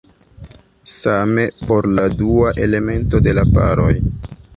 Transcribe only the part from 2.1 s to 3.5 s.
dua elemento de la